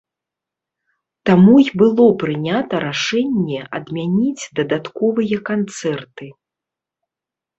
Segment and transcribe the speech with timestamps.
[1.29, 6.25] Таму і было прынята рашэнне адмяніць дадатковыя канцэрты.